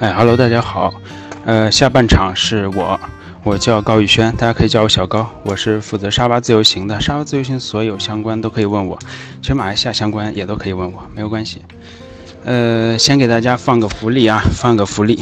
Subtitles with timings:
[0.00, 0.94] 哎哈喽，大家好。
[1.44, 2.98] 呃，下半场是我，
[3.42, 5.28] 我叫高宇轩，大家可以叫我小高。
[5.42, 8.96] 我是负责沙巴自由行的，沙巴自由行所有相关都可以问我，
[9.42, 11.62] 其实马来西亚相关也都可以问我，没有关系。
[12.44, 15.20] 呃，先给大家放个福利啊，放个福利。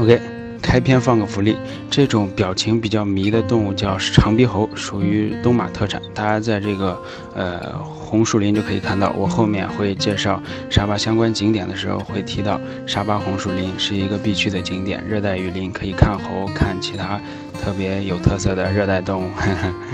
[0.00, 0.18] OK，
[0.64, 1.54] 开篇放个福利。
[1.90, 6.00] 这种表情比较迷的动物叫长鼻猴，属于东马特产。
[6.14, 6.98] 大家在这个
[7.34, 7.94] 呃。
[8.14, 10.40] 红树林就可以看到，我后面会介绍
[10.70, 17.20] 沙巴相关景点的时候会提到，沙巴红树林是一个必去的景点，热带雨林可以看猴，看其他
[17.60, 19.30] 特别有特色的热带动物。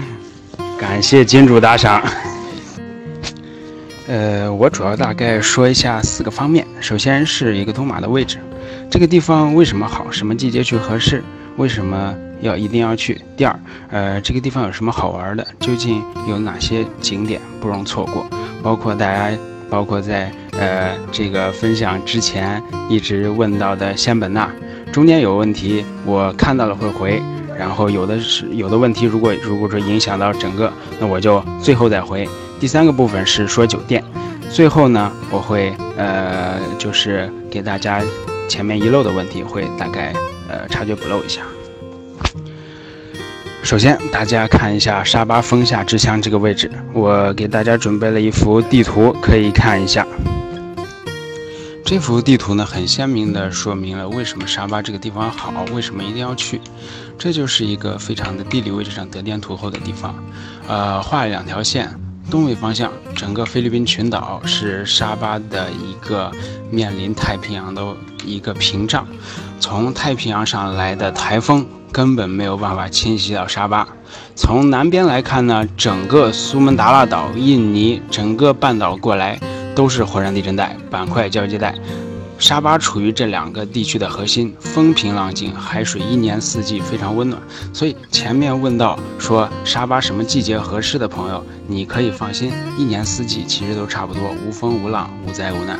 [0.79, 2.03] 感谢金主打赏。
[4.07, 8.37] 呃，我主要大概说一下四个方面，首先是一个东马的位置，
[8.91, 11.23] 这个地方为什么好，什么季节去合适，
[11.57, 12.15] 为什么？
[12.41, 13.21] 要一定要去。
[13.37, 15.47] 第二，呃，这个地方有什么好玩的？
[15.61, 18.27] 究竟有哪些景点不容错过？
[18.63, 19.37] 包括大家，
[19.69, 24.51] 包括在呃这个分享之前一直问到的仙本那，
[24.91, 27.23] 中间有问题，我看到了会回。
[27.59, 32.27] 然后有的是有的问题，如果如果说影响到整个，那我就最后再回。
[32.59, 34.03] 第三个部分是说酒店，
[34.51, 38.01] 最后呢，我会呃就是给大家
[38.51, 40.13] 前面遗漏的问题会大概
[40.49, 41.43] 呃察觉补漏一下。
[43.63, 50.05] 首先，大家看一下沙巴峰下之乡这个位置，我给大家准备了一幅地图，可以看一下。
[51.85, 56.61] 这幅地图呢，很鲜明地说明了为什么沙巴这个地方好，为什么一定要去。
[57.17, 60.15] 这就是一个非常的地理位置上得天独厚的地方。
[60.67, 61.89] 呃，画了两条线，
[62.31, 66.31] 东北方向，整个菲律宾群岛是沙巴的一个
[66.71, 67.85] 面临太平洋的
[68.25, 69.07] 一个屏障，
[69.59, 71.67] 从太平洋上来的台风。
[71.93, 73.89] 根本没有办法侵袭到沙巴。
[74.37, 79.41] 从南边来看呢，整个苏门答腊岛、印尼整个半岛过来
[79.75, 81.75] 都是火山地震带、板块交接带。
[82.41, 87.41] 沙巴处于这两个地区的核心，风平浪静，海水一年四季非常温暖。
[87.73, 95.79] 所以前面问到说沙巴什么季节合适的朋友，你可以放心，一年四季其实都差不多，无风无浪，无灾无难。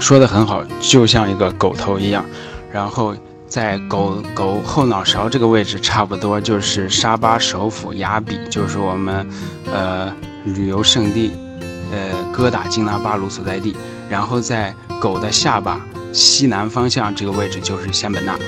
[0.00, 2.24] 说的很好，就像一个狗头一样，
[2.72, 3.14] 然后。
[3.48, 9.26] 在狗狗后脑勺这个位置，差不多就是沙巴首府雅比，就是我们，
[9.72, 10.12] 呃，
[10.44, 11.32] 旅游胜地，
[11.92, 13.76] 呃，哥打金拉巴鲁所在地。
[14.08, 15.80] 然后在狗的下巴
[16.12, 18.38] 西南方向这个位置就是仙本那。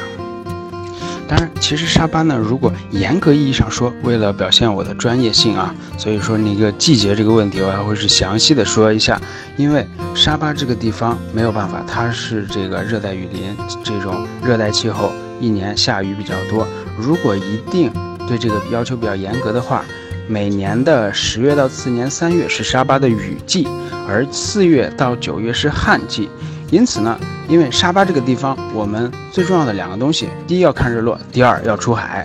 [1.29, 9.21] 当然，其实沙巴呢，如果严格意义上说，为了表现我的专业性啊，所以说那个季节这个问题，我还会是详细的说一下。
[9.57, 16.67] 因为沙巴这个地方没有办法，它是这个热带雨林，这种热带气候，一年下雨比较多。
[16.99, 17.93] 如果一定
[18.27, 19.85] 对这个要求比较严格的话，
[20.31, 23.67] 每年的十月到次年三月是沙巴的雨季，
[24.07, 26.29] 而四月到九月是旱季。
[26.71, 27.19] 因此呢，
[27.49, 32.25] 因为沙巴这个地方，我们最重要的两个东西，第一要看日落，第二要出海。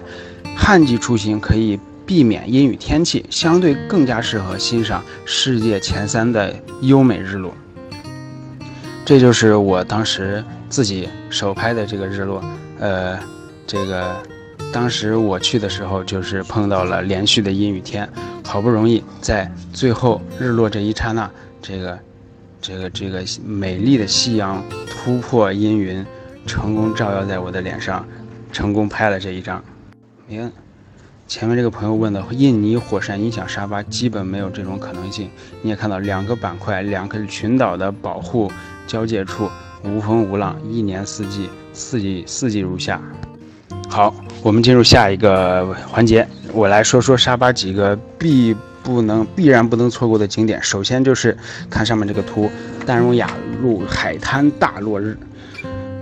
[0.55, 7.55] 旱季出行可以避免阴雨天气，相对更加适合欣赏世界前三的优美日落。
[9.03, 12.39] 这就是我当时自己手拍的这个日落。
[12.79, 13.17] 呃，
[13.65, 14.15] 这个
[14.75, 18.09] 当时我去的时候，就是碰到了连续的阴雨天，
[18.43, 21.31] 好不容易在最后日落这一刹那，
[21.61, 21.97] 这个。
[22.59, 26.03] 这个这个美丽的夕阳突破阴云，
[26.47, 28.03] 成功照耀在我的脸上，
[28.51, 29.63] 成功拍了这一张。
[30.27, 30.51] 明，
[31.27, 35.29] 前面这个朋友问的，印尼火山影响沙巴，基本没有这种可能性。
[35.61, 38.51] 你也看到两个板块，两个群岛的保护
[38.87, 39.47] 交界处，
[39.83, 42.99] 无风无浪，一年四季，四季四季如夏。
[43.87, 44.11] 好，
[44.45, 48.55] 我们进入下一个环节，我来说说沙巴几个必。
[48.85, 51.35] 不能必然不能错过的景点，首先就是
[51.71, 52.51] 看上面这个图，
[52.85, 53.27] 丹绒雅
[53.59, 55.17] 路海滩大落日。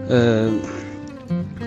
[0.09, 0.51] 呃，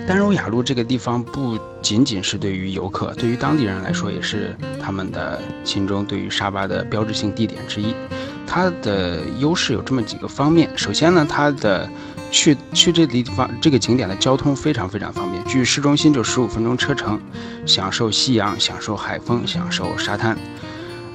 [0.07, 7.95] 丹绒雅路这个地方不仅仅是对于游客，对于当地人来说也是他们的心中对于沙巴的标志性地点之一。
[8.45, 11.89] 它的优势有这么几个方面，首先呢，它的
[12.31, 17.19] 去去这地方这个景点的交通非常非常方便，距市中心就十五分钟车程，
[17.65, 20.37] 享受夕阳，享受海风，享受沙滩。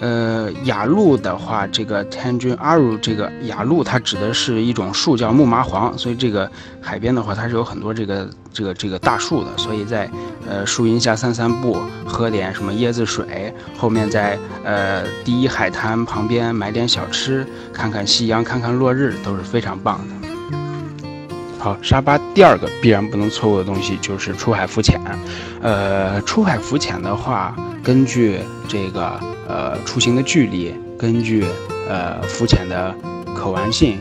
[0.01, 6.51] 呃，雅鹿的话，这个 Tanjung Aru 这个雅鹿，它指的是一种树叫木麻黄，所以这个
[6.81, 10.11] 海边的话，它是有很多这个这个这个大树的，所以在
[10.45, 20.22] 呃树荫下散散步，喝点什么椰子水，后面在呃第一海滩旁边买点小吃，看看夕阳，看看落日，都是非常棒的。
[21.63, 25.01] 好，沙巴第二个必然不能错过的东西就是出海浮潜。
[25.61, 27.55] 呃，出海浮潜的话，
[27.85, 29.13] 根据这个
[29.47, 31.45] 呃出行的距离，根据
[31.89, 32.93] 呃浮潜的
[33.33, 33.97] 可玩性，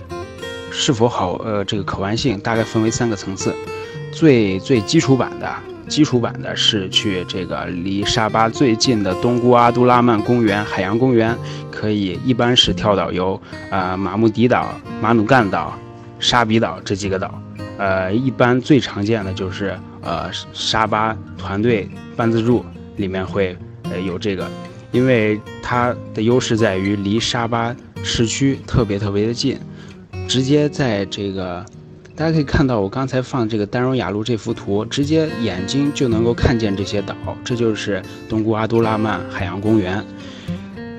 [0.72, 3.54] 是否好，呃，这个可玩性大概分为三个层次。
[4.12, 5.48] 最最基础版的，
[5.88, 11.38] 基础版的是去这个离沙巴最近的东姑阿都拉曼公园海洋公园，
[11.70, 15.78] 可以一般是跳岛游，啊，马木迪岛、马努干岛、
[16.20, 17.40] 沙比岛这几个岛，
[17.82, 22.64] 呃，一般最常见的就是呃沙巴团队半自助
[22.98, 24.48] 里面会呃有这个，
[24.92, 29.58] 因为它的优势在于离沙巴市区特别特别的近，
[30.28, 31.66] 直接在这个。
[32.16, 38.00] 大家可以看到，我刚才放这个丹绒雅路这幅图，直接眼睛就能够看见这些岛，这就是
[38.30, 40.06] 东姑阿都拉曼海洋公园。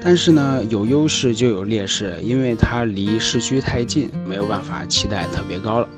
[0.03, 5.89] 但是呢，有优势就有劣势，因为它离市区太近，没有办法期待特别高了。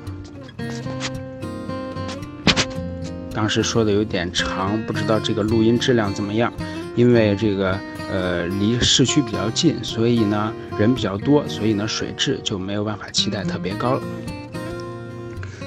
[3.35, 6.51] 当时说的有点长，不知道这个录音质量怎么样，
[6.95, 7.77] 因为这个
[8.09, 14.01] 呃离市区比较近，所以呢人比较多，所以呢水质就没有办法期待特别高了。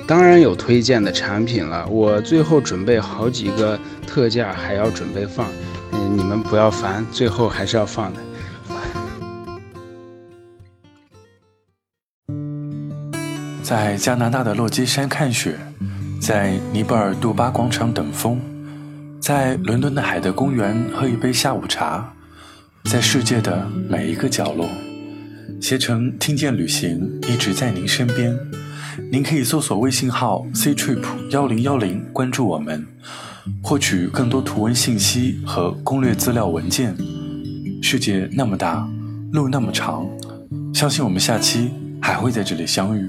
[0.06, 5.46] 当然有推荐的产品了，我最后准备好几个特价，还要准备放，
[5.92, 8.20] 嗯，你们不要烦，最后还是要放的。
[13.62, 15.58] 在加拿大的落基山看雪，
[16.20, 18.40] 在尼泊尔杜巴广场等风，
[19.20, 22.12] 在伦敦的海德公园喝一杯下午茶，
[22.84, 24.68] 在世界的每一个角落，
[25.60, 28.36] 携程听见旅行一直在您身边。
[29.10, 32.84] 您可以搜索微信号 ctrip 幺零幺零，关注我们，
[33.62, 36.96] 获取更多图文信息和攻略资料文件。
[37.80, 38.86] 世界那么大，
[39.32, 40.06] 路那么长，
[40.74, 41.70] 相信我们下期
[42.02, 43.08] 还会在这里相遇。